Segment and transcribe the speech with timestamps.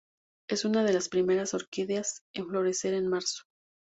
[0.49, 3.43] Es una de las primeras orquídeas en florecer en marzo.